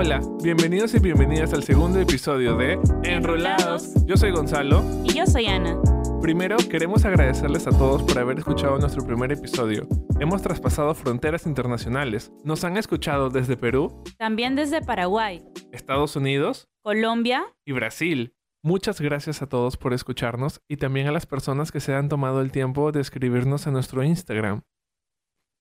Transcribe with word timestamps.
Hola, 0.00 0.20
bienvenidos 0.44 0.94
y 0.94 1.00
bienvenidas 1.00 1.52
al 1.52 1.64
segundo 1.64 1.98
episodio 1.98 2.56
de 2.56 2.78
Enrolados. 3.02 3.94
Yo 4.06 4.16
soy 4.16 4.30
Gonzalo. 4.30 4.84
Y 5.02 5.14
yo 5.14 5.26
soy 5.26 5.46
Ana. 5.46 5.76
Primero, 6.22 6.56
queremos 6.70 7.04
agradecerles 7.04 7.66
a 7.66 7.70
todos 7.70 8.04
por 8.04 8.16
haber 8.16 8.38
escuchado 8.38 8.78
nuestro 8.78 9.04
primer 9.04 9.32
episodio. 9.32 9.88
Hemos 10.20 10.40
traspasado 10.40 10.94
fronteras 10.94 11.46
internacionales. 11.46 12.30
Nos 12.44 12.62
han 12.62 12.76
escuchado 12.76 13.28
desde 13.28 13.56
Perú, 13.56 14.04
También 14.18 14.54
desde 14.54 14.82
Paraguay, 14.82 15.42
Estados 15.72 16.14
Unidos 16.14 16.68
Colombia. 16.84 17.42
y 17.66 17.72
Brasil. 17.72 18.36
Muchas 18.62 19.00
gracias 19.00 19.42
a 19.42 19.48
todos 19.48 19.76
por 19.76 19.94
escucharnos 19.94 20.60
y 20.68 20.76
también 20.76 21.08
a 21.08 21.12
las 21.12 21.26
personas 21.26 21.72
que 21.72 21.80
se 21.80 21.92
han 21.92 22.08
tomado 22.08 22.40
el 22.40 22.52
tiempo 22.52 22.92
de 22.92 23.00
escribirnos 23.00 23.66
en 23.66 23.72
nuestro 23.72 24.04
Instagram. 24.04 24.62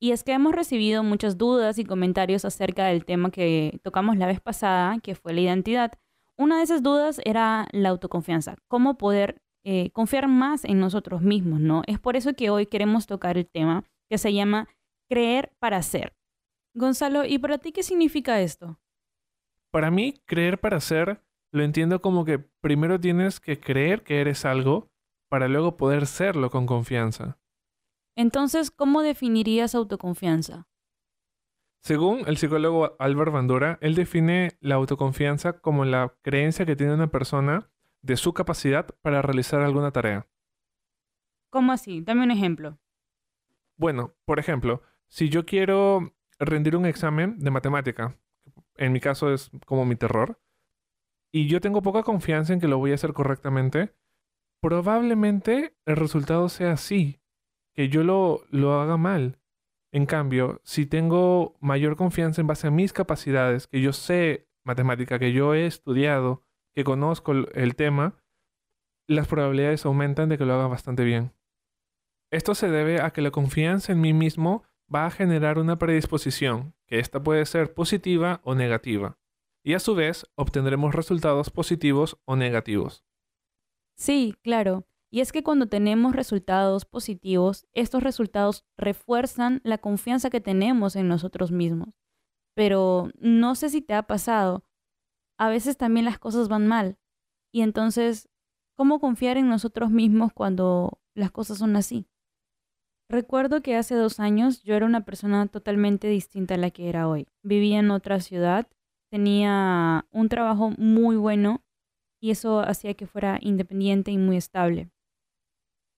Y 0.00 0.12
es 0.12 0.22
que 0.22 0.32
hemos 0.32 0.54
recibido 0.54 1.02
muchas 1.02 1.38
dudas 1.38 1.78
y 1.78 1.84
comentarios 1.84 2.44
acerca 2.44 2.86
del 2.86 3.04
tema 3.04 3.30
que 3.30 3.80
tocamos 3.82 4.16
la 4.16 4.26
vez 4.26 4.40
pasada, 4.40 4.98
que 5.00 5.14
fue 5.14 5.32
la 5.32 5.40
identidad. 5.40 5.92
Una 6.36 6.58
de 6.58 6.62
esas 6.62 6.82
dudas 6.82 7.20
era 7.24 7.66
la 7.72 7.88
autoconfianza, 7.88 8.56
cómo 8.68 8.96
poder 8.96 9.42
eh, 9.64 9.90
confiar 9.90 10.28
más 10.28 10.64
en 10.64 10.78
nosotros 10.78 11.20
mismos, 11.20 11.60
¿no? 11.60 11.82
Es 11.86 11.98
por 11.98 12.16
eso 12.16 12.34
que 12.34 12.50
hoy 12.50 12.66
queremos 12.66 13.06
tocar 13.06 13.36
el 13.36 13.48
tema 13.48 13.84
que 14.08 14.18
se 14.18 14.32
llama 14.32 14.68
creer 15.08 15.52
para 15.58 15.82
ser. 15.82 16.14
Gonzalo, 16.74 17.24
¿y 17.24 17.38
para 17.38 17.58
ti 17.58 17.72
qué 17.72 17.82
significa 17.82 18.40
esto? 18.40 18.78
Para 19.70 19.90
mí, 19.90 20.14
creer 20.26 20.60
para 20.60 20.80
ser 20.80 21.22
lo 21.50 21.62
entiendo 21.62 22.02
como 22.02 22.24
que 22.24 22.38
primero 22.38 23.00
tienes 23.00 23.40
que 23.40 23.58
creer 23.58 24.02
que 24.02 24.20
eres 24.20 24.44
algo 24.44 24.90
para 25.30 25.48
luego 25.48 25.76
poder 25.76 26.06
serlo 26.06 26.50
con 26.50 26.66
confianza. 26.66 27.38
Entonces, 28.18 28.72
¿cómo 28.72 29.02
definirías 29.02 29.76
autoconfianza? 29.76 30.66
Según 31.82 32.24
el 32.26 32.36
psicólogo 32.36 32.96
Albert 32.98 33.30
Bandura, 33.30 33.78
él 33.80 33.94
define 33.94 34.58
la 34.58 34.74
autoconfianza 34.74 35.60
como 35.60 35.84
la 35.84 36.16
creencia 36.22 36.66
que 36.66 36.74
tiene 36.74 36.94
una 36.94 37.12
persona 37.12 37.70
de 38.02 38.16
su 38.16 38.34
capacidad 38.34 38.86
para 39.02 39.22
realizar 39.22 39.60
alguna 39.60 39.92
tarea. 39.92 40.26
¿Cómo 41.50 41.70
así? 41.70 42.00
Dame 42.00 42.24
un 42.24 42.32
ejemplo. 42.32 42.80
Bueno, 43.76 44.16
por 44.24 44.40
ejemplo, 44.40 44.82
si 45.06 45.28
yo 45.28 45.46
quiero 45.46 46.12
rendir 46.40 46.74
un 46.74 46.86
examen 46.86 47.38
de 47.38 47.52
matemática, 47.52 48.18
en 48.78 48.90
mi 48.90 48.98
caso 48.98 49.32
es 49.32 49.48
como 49.64 49.84
mi 49.84 49.94
terror, 49.94 50.40
y 51.30 51.46
yo 51.46 51.60
tengo 51.60 51.82
poca 51.82 52.02
confianza 52.02 52.52
en 52.52 52.58
que 52.58 52.66
lo 52.66 52.78
voy 52.78 52.90
a 52.90 52.96
hacer 52.96 53.12
correctamente, 53.12 53.94
probablemente 54.60 55.76
el 55.86 55.94
resultado 55.94 56.48
sea 56.48 56.72
así, 56.72 57.20
que 57.78 57.88
yo 57.88 58.02
lo, 58.02 58.44
lo 58.50 58.80
haga 58.80 58.96
mal. 58.96 59.38
En 59.92 60.04
cambio, 60.04 60.60
si 60.64 60.84
tengo 60.84 61.56
mayor 61.60 61.94
confianza 61.94 62.40
en 62.40 62.48
base 62.48 62.66
a 62.66 62.72
mis 62.72 62.92
capacidades, 62.92 63.68
que 63.68 63.80
yo 63.80 63.92
sé 63.92 64.48
matemática, 64.64 65.20
que 65.20 65.32
yo 65.32 65.54
he 65.54 65.64
estudiado, 65.64 66.42
que 66.74 66.82
conozco 66.82 67.30
el, 67.30 67.76
tema, 67.76 68.20
las 69.06 69.28
probabilidades 69.28 69.86
aumentan 69.86 70.28
de 70.28 70.38
que 70.38 70.44
lo 70.44 70.54
haga 70.54 70.66
bastante 70.66 71.04
bien. 71.04 71.32
Esto 72.32 72.56
se 72.56 72.68
debe 72.68 73.00
a 73.00 73.12
que 73.12 73.22
la 73.22 73.30
confianza 73.30 73.92
en 73.92 74.00
mí 74.00 74.12
mismo 74.12 74.64
va 74.92 75.06
a 75.06 75.12
generar 75.12 75.56
una 75.60 75.78
predisposición, 75.78 76.74
que 76.88 76.98
esta 76.98 77.22
puede 77.22 77.46
ser 77.46 77.74
positiva 77.74 78.40
o 78.42 78.56
negativa, 78.56 79.20
y 79.62 79.74
a 79.74 79.78
su 79.78 79.94
vez 79.94 80.26
obtendremos 80.34 80.96
resultados 80.96 81.50
positivos 81.50 82.18
o 82.24 82.34
negativos. 82.34 83.04
Sí, 83.94 84.34
claro. 84.42 84.87
Y 85.10 85.20
es 85.20 85.32
que 85.32 85.42
cuando 85.42 85.66
tenemos 85.66 86.14
resultados 86.14 86.84
positivos, 86.84 87.66
estos 87.72 88.02
resultados 88.02 88.64
refuerzan 88.76 89.60
la 89.64 89.78
confianza 89.78 90.28
que 90.28 90.40
tenemos 90.40 90.96
en 90.96 91.08
nosotros 91.08 91.50
mismos. 91.50 91.94
Pero 92.54 93.10
no 93.18 93.54
sé 93.54 93.70
si 93.70 93.80
te 93.80 93.94
ha 93.94 94.02
pasado, 94.02 94.64
a 95.38 95.48
veces 95.48 95.76
también 95.76 96.04
las 96.04 96.18
cosas 96.18 96.48
van 96.48 96.66
mal. 96.66 96.98
Y 97.52 97.62
entonces, 97.62 98.28
¿cómo 98.76 99.00
confiar 99.00 99.38
en 99.38 99.48
nosotros 99.48 99.90
mismos 99.90 100.32
cuando 100.34 101.00
las 101.14 101.30
cosas 101.30 101.58
son 101.58 101.76
así? 101.76 102.06
Recuerdo 103.10 103.62
que 103.62 103.76
hace 103.76 103.94
dos 103.94 104.20
años 104.20 104.62
yo 104.62 104.74
era 104.74 104.84
una 104.84 105.06
persona 105.06 105.46
totalmente 105.46 106.08
distinta 106.08 106.54
a 106.54 106.58
la 106.58 106.70
que 106.70 106.90
era 106.90 107.08
hoy. 107.08 107.26
Vivía 107.42 107.78
en 107.78 107.90
otra 107.90 108.20
ciudad, 108.20 108.68
tenía 109.10 110.06
un 110.10 110.28
trabajo 110.28 110.72
muy 110.76 111.16
bueno 111.16 111.62
y 112.20 112.32
eso 112.32 112.60
hacía 112.60 112.92
que 112.92 113.06
fuera 113.06 113.38
independiente 113.40 114.10
y 114.10 114.18
muy 114.18 114.36
estable. 114.36 114.90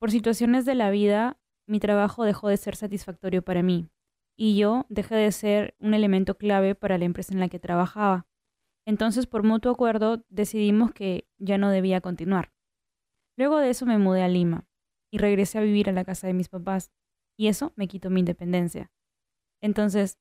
Por 0.00 0.10
situaciones 0.10 0.64
de 0.64 0.74
la 0.74 0.90
vida, 0.90 1.38
mi 1.68 1.78
trabajo 1.78 2.24
dejó 2.24 2.48
de 2.48 2.56
ser 2.56 2.74
satisfactorio 2.74 3.42
para 3.42 3.62
mí 3.62 3.90
y 4.34 4.56
yo 4.56 4.86
dejé 4.88 5.14
de 5.14 5.30
ser 5.30 5.74
un 5.78 5.92
elemento 5.92 6.38
clave 6.38 6.74
para 6.74 6.96
la 6.96 7.04
empresa 7.04 7.34
en 7.34 7.40
la 7.40 7.50
que 7.50 7.58
trabajaba. 7.58 8.26
Entonces, 8.86 9.26
por 9.26 9.42
mutuo 9.42 9.70
acuerdo, 9.70 10.24
decidimos 10.30 10.92
que 10.92 11.28
ya 11.38 11.58
no 11.58 11.70
debía 11.70 12.00
continuar. 12.00 12.50
Luego 13.36 13.58
de 13.58 13.68
eso 13.68 13.84
me 13.84 13.98
mudé 13.98 14.22
a 14.22 14.28
Lima 14.28 14.66
y 15.12 15.18
regresé 15.18 15.58
a 15.58 15.62
vivir 15.62 15.90
a 15.90 15.92
la 15.92 16.04
casa 16.04 16.26
de 16.26 16.32
mis 16.32 16.48
papás 16.48 16.90
y 17.38 17.48
eso 17.48 17.74
me 17.76 17.86
quitó 17.86 18.08
mi 18.08 18.20
independencia. 18.20 18.90
Entonces, 19.62 20.18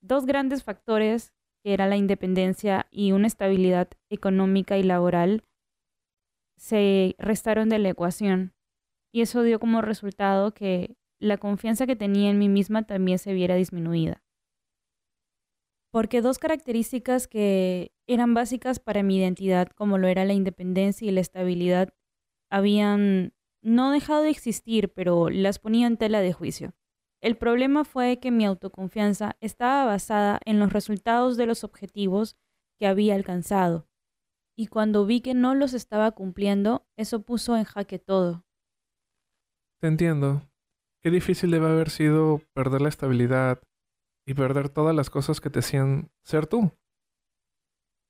dos 0.00 0.24
grandes 0.26 0.62
factores 0.62 1.34
que 1.64 1.74
era 1.74 1.88
la 1.88 1.96
independencia 1.96 2.86
y 2.92 3.10
una 3.10 3.26
estabilidad 3.26 3.88
económica 4.08 4.78
y 4.78 4.84
laboral, 4.84 5.42
se 6.56 7.16
restaron 7.18 7.68
de 7.68 7.80
la 7.80 7.88
ecuación. 7.88 8.55
Y 9.12 9.22
eso 9.22 9.42
dio 9.42 9.58
como 9.58 9.82
resultado 9.82 10.52
que 10.52 10.96
la 11.18 11.38
confianza 11.38 11.86
que 11.86 11.96
tenía 11.96 12.30
en 12.30 12.38
mí 12.38 12.48
misma 12.48 12.86
también 12.86 13.18
se 13.18 13.32
viera 13.32 13.54
disminuida. 13.54 14.22
Porque 15.90 16.20
dos 16.20 16.38
características 16.38 17.26
que 17.26 17.92
eran 18.06 18.34
básicas 18.34 18.78
para 18.80 19.02
mi 19.02 19.16
identidad, 19.16 19.68
como 19.68 19.98
lo 19.98 20.08
era 20.08 20.24
la 20.24 20.34
independencia 20.34 21.08
y 21.08 21.10
la 21.10 21.20
estabilidad, 21.20 21.94
habían 22.50 23.32
no 23.62 23.90
dejado 23.90 24.22
de 24.22 24.30
existir, 24.30 24.92
pero 24.92 25.30
las 25.30 25.58
ponía 25.58 25.86
en 25.86 25.96
tela 25.96 26.20
de 26.20 26.32
juicio. 26.32 26.74
El 27.20 27.36
problema 27.36 27.84
fue 27.84 28.20
que 28.20 28.30
mi 28.30 28.44
autoconfianza 28.44 29.36
estaba 29.40 29.84
basada 29.84 30.40
en 30.44 30.60
los 30.60 30.72
resultados 30.72 31.36
de 31.36 31.46
los 31.46 31.64
objetivos 31.64 32.36
que 32.78 32.86
había 32.86 33.14
alcanzado. 33.14 33.88
Y 34.56 34.68
cuando 34.68 35.04
vi 35.06 35.20
que 35.20 35.34
no 35.34 35.54
los 35.54 35.74
estaba 35.74 36.12
cumpliendo, 36.12 36.86
eso 36.96 37.22
puso 37.22 37.56
en 37.56 37.64
jaque 37.64 37.98
todo. 37.98 38.45
Te 39.80 39.88
entiendo. 39.88 40.42
Qué 41.02 41.10
difícil 41.10 41.50
debe 41.50 41.68
haber 41.68 41.90
sido 41.90 42.40
perder 42.54 42.80
la 42.80 42.88
estabilidad 42.88 43.62
y 44.26 44.34
perder 44.34 44.70
todas 44.70 44.94
las 44.94 45.10
cosas 45.10 45.40
que 45.40 45.50
te 45.50 45.60
hacían 45.60 46.10
ser 46.24 46.46
tú. 46.46 46.72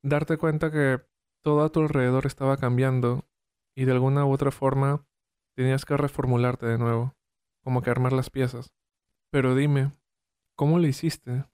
Darte 0.03 0.39
cuenta 0.39 0.71
que 0.71 1.05
todo 1.43 1.63
a 1.63 1.71
tu 1.71 1.81
alrededor 1.81 2.27
estaba 2.27 2.57
cambiando 2.57 3.25
y 3.77 3.85
de 3.85 3.93
alguna 3.93 4.25
u 4.25 4.33
otra 4.33 4.51
forma 4.51 5.07
tenías 5.57 5.85
que 5.85 5.97
reformularte 5.97 6.67
de 6.67 6.79
nuevo, 6.79 7.15
como 7.63 7.83
que 7.83 7.91
armar 7.91 8.13
las 8.13 8.31
piezas. 8.31 8.73
Pero 9.33 9.55
dime, 9.55 9.93
¿cómo 10.57 10.79
lo 10.79 10.87
hiciste? 10.87 11.45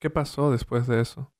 ¿Qué 0.00 0.10
pasó 0.10 0.50
después 0.50 0.86
de 0.88 1.00
eso? 1.00 1.32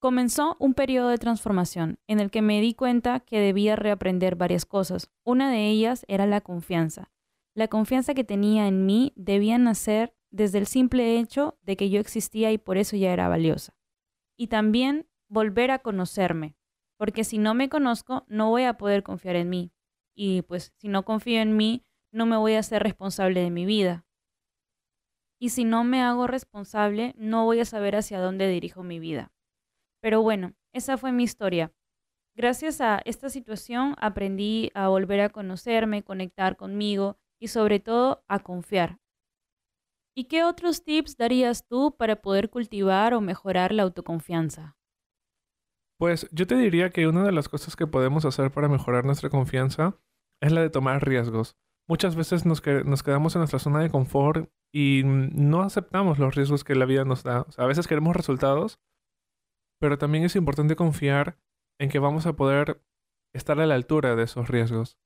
Comenzó 0.00 0.56
un 0.58 0.74
periodo 0.74 1.08
de 1.08 1.18
transformación 1.18 1.98
en 2.06 2.20
el 2.20 2.30
que 2.30 2.40
me 2.40 2.60
di 2.60 2.72
cuenta 2.72 3.20
que 3.20 3.40
debía 3.40 3.76
reaprender 3.76 4.36
varias 4.36 4.64
cosas. 4.64 5.10
Una 5.24 5.50
de 5.50 5.66
ellas 5.66 6.04
era 6.08 6.24
la 6.26 6.40
confianza. 6.40 7.10
La 7.58 7.66
confianza 7.66 8.14
que 8.14 8.22
tenía 8.22 8.68
en 8.68 8.86
mí 8.86 9.12
debía 9.16 9.58
nacer 9.58 10.14
desde 10.30 10.58
el 10.58 10.68
simple 10.68 11.18
hecho 11.18 11.58
de 11.62 11.76
que 11.76 11.90
yo 11.90 11.98
existía 11.98 12.52
y 12.52 12.58
por 12.58 12.78
eso 12.78 12.96
ya 12.96 13.12
era 13.12 13.26
valiosa. 13.26 13.76
Y 14.36 14.46
también 14.46 15.08
volver 15.26 15.72
a 15.72 15.80
conocerme, 15.80 16.54
porque 16.96 17.24
si 17.24 17.36
no 17.36 17.54
me 17.54 17.68
conozco 17.68 18.24
no 18.28 18.48
voy 18.50 18.62
a 18.62 18.74
poder 18.74 19.02
confiar 19.02 19.34
en 19.34 19.50
mí. 19.50 19.72
Y 20.14 20.42
pues 20.42 20.72
si 20.76 20.86
no 20.86 21.04
confío 21.04 21.40
en 21.40 21.56
mí, 21.56 21.82
no 22.12 22.26
me 22.26 22.36
voy 22.36 22.54
a 22.54 22.62
ser 22.62 22.84
responsable 22.84 23.40
de 23.40 23.50
mi 23.50 23.66
vida. 23.66 24.06
Y 25.40 25.48
si 25.48 25.64
no 25.64 25.82
me 25.82 26.00
hago 26.00 26.28
responsable, 26.28 27.12
no 27.18 27.44
voy 27.44 27.58
a 27.58 27.64
saber 27.64 27.96
hacia 27.96 28.20
dónde 28.20 28.46
dirijo 28.46 28.84
mi 28.84 29.00
vida. 29.00 29.32
Pero 30.00 30.22
bueno, 30.22 30.54
esa 30.72 30.96
fue 30.96 31.10
mi 31.10 31.24
historia. 31.24 31.72
Gracias 32.36 32.80
a 32.80 33.02
esta 33.04 33.28
situación 33.28 33.96
aprendí 33.98 34.70
a 34.74 34.86
volver 34.86 35.22
a 35.22 35.30
conocerme, 35.30 36.04
conectar 36.04 36.56
conmigo 36.56 37.18
y 37.40 37.48
sobre 37.48 37.80
todo 37.80 38.24
a 38.28 38.40
confiar. 38.40 38.98
¿Y 40.16 40.24
qué 40.24 40.42
otros 40.44 40.82
tips 40.84 41.16
darías 41.16 41.66
tú 41.66 41.96
para 41.96 42.16
poder 42.16 42.50
cultivar 42.50 43.14
o 43.14 43.20
mejorar 43.20 43.72
la 43.72 43.84
autoconfianza? 43.84 44.76
Pues 46.00 46.28
yo 46.32 46.46
te 46.46 46.56
diría 46.56 46.90
que 46.90 47.06
una 47.08 47.24
de 47.24 47.32
las 47.32 47.48
cosas 47.48 47.76
que 47.76 47.86
podemos 47.86 48.24
hacer 48.24 48.50
para 48.52 48.68
mejorar 48.68 49.04
nuestra 49.04 49.30
confianza 49.30 50.00
es 50.40 50.52
la 50.52 50.60
de 50.60 50.70
tomar 50.70 51.06
riesgos. 51.06 51.56
Muchas 51.88 52.16
veces 52.16 52.46
nos, 52.46 52.60
que- 52.60 52.84
nos 52.84 53.02
quedamos 53.02 53.34
en 53.34 53.40
nuestra 53.40 53.58
zona 53.58 53.80
de 53.80 53.90
confort 53.90 54.50
y 54.72 55.02
no 55.04 55.62
aceptamos 55.62 56.18
los 56.18 56.34
riesgos 56.34 56.62
que 56.62 56.74
la 56.74 56.84
vida 56.84 57.04
nos 57.04 57.22
da. 57.22 57.46
A 57.56 57.66
veces 57.66 57.86
queremos 57.88 58.14
resultados, 58.14 58.80
pero 59.80 59.98
también 59.98 60.24
es 60.24 60.36
importante 60.36 60.76
confiar 60.76 61.38
en 61.80 61.88
que 61.90 61.98
vamos 61.98 62.26
a 62.26 62.34
poder 62.34 62.82
estar 63.34 63.58
a 63.60 63.66
la 63.66 63.74
altura 63.74 64.16
de 64.16 64.24
esos 64.24 64.48
riesgos. 64.48 64.98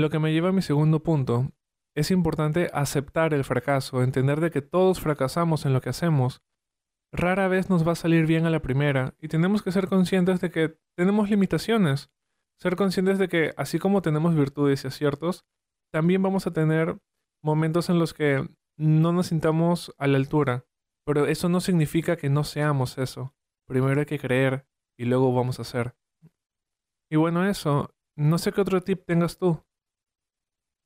Lo 0.00 0.08
que 0.08 0.18
me 0.18 0.32
lleva 0.32 0.48
a 0.48 0.52
mi 0.52 0.62
segundo 0.62 1.02
punto, 1.02 1.52
es 1.94 2.10
importante 2.10 2.70
aceptar 2.72 3.34
el 3.34 3.44
fracaso, 3.44 4.02
entender 4.02 4.40
de 4.40 4.50
que 4.50 4.62
todos 4.62 4.98
fracasamos 4.98 5.66
en 5.66 5.74
lo 5.74 5.82
que 5.82 5.90
hacemos 5.90 6.40
rara 7.12 7.48
vez 7.48 7.68
nos 7.68 7.86
va 7.86 7.92
a 7.92 7.96
salir 7.96 8.24
bien 8.24 8.46
a 8.46 8.50
la 8.50 8.62
primera 8.62 9.14
y 9.20 9.28
tenemos 9.28 9.62
que 9.62 9.72
ser 9.72 9.88
conscientes 9.88 10.40
de 10.40 10.50
que 10.50 10.78
tenemos 10.96 11.28
limitaciones. 11.28 12.10
Ser 12.58 12.76
conscientes 12.76 13.18
de 13.18 13.28
que 13.28 13.52
así 13.58 13.78
como 13.78 14.00
tenemos 14.00 14.34
virtudes 14.34 14.84
y 14.84 14.88
aciertos, 14.88 15.44
también 15.92 16.22
vamos 16.22 16.46
a 16.46 16.52
tener 16.54 16.98
momentos 17.42 17.90
en 17.90 17.98
los 17.98 18.14
que 18.14 18.48
no 18.78 19.12
nos 19.12 19.26
sintamos 19.26 19.94
a 19.98 20.06
la 20.06 20.16
altura. 20.16 20.64
Pero 21.04 21.26
eso 21.26 21.50
no 21.50 21.60
significa 21.60 22.16
que 22.16 22.30
no 22.30 22.44
seamos 22.44 22.96
eso. 22.96 23.34
Primero 23.66 24.00
hay 24.00 24.06
que 24.06 24.18
creer 24.18 24.66
y 24.98 25.04
luego 25.04 25.34
vamos 25.34 25.58
a 25.58 25.62
hacer. 25.62 25.94
Y 27.10 27.16
bueno, 27.16 27.46
eso. 27.46 27.94
No 28.16 28.38
sé 28.38 28.50
qué 28.50 28.62
otro 28.62 28.82
tip 28.82 29.04
tengas 29.04 29.36
tú. 29.36 29.62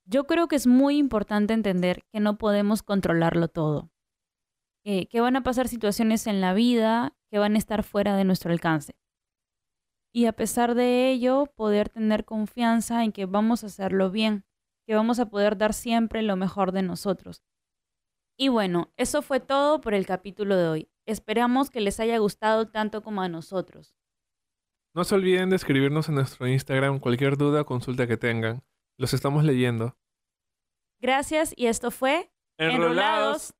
Yo 0.06 0.24
creo 0.24 0.48
que 0.48 0.56
es 0.56 0.66
muy 0.66 0.98
importante 0.98 1.54
entender 1.54 2.02
que 2.12 2.20
no 2.20 2.36
podemos 2.36 2.82
controlarlo 2.82 3.48
todo. 3.48 3.90
que 4.84 5.20
van 5.20 5.36
a 5.36 5.42
pasar 5.42 5.66
situaciones 5.68 6.26
en 6.26 6.42
la 6.42 6.52
vida 6.52 7.16
que 7.30 7.38
van 7.38 7.54
a 7.54 7.58
estar 7.58 7.82
fuera 7.82 8.16
de 8.16 8.24
nuestro 8.24 8.52
alcance. 8.52 8.94
Y 10.12 10.26
a 10.26 10.32
pesar 10.32 10.74
de 10.74 11.10
ello, 11.10 11.46
poder 11.56 11.88
tener 11.88 12.24
confianza 12.24 13.02
en 13.02 13.10
que 13.10 13.26
vamos 13.26 13.64
a 13.64 13.66
hacerlo 13.66 14.10
bien, 14.10 14.44
que 14.86 14.94
vamos 14.94 15.18
a 15.18 15.30
poder 15.30 15.56
dar 15.56 15.72
siempre 15.72 16.22
lo 16.22 16.36
mejor 16.36 16.70
de 16.70 16.82
nosotros. 16.82 17.42
Y 18.36 18.48
bueno, 18.48 18.92
eso 18.96 19.22
fue 19.22 19.40
todo 19.40 19.80
por 19.80 19.94
el 19.94 20.06
capítulo 20.06 20.56
de 20.56 20.68
hoy. 20.68 20.88
Esperamos 21.06 21.70
que 21.70 21.80
les 21.80 21.98
haya 21.98 22.18
gustado 22.18 22.68
tanto 22.68 23.02
como 23.02 23.22
a 23.22 23.28
nosotros. 23.28 23.96
No 24.94 25.02
se 25.04 25.14
olviden 25.14 25.50
de 25.50 25.56
escribirnos 25.56 26.08
en 26.08 26.16
nuestro 26.16 26.46
Instagram 26.46 27.00
cualquier 27.00 27.36
duda 27.36 27.62
o 27.62 27.66
consulta 27.66 28.06
que 28.06 28.16
tengan. 28.16 28.62
Los 28.96 29.12
estamos 29.12 29.44
leyendo. 29.44 29.96
Gracias 31.00 31.52
y 31.56 31.66
esto 31.66 31.90
fue 31.90 32.30
Enrolados. 32.58 33.54